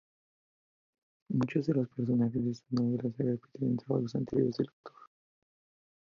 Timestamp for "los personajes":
1.75-2.43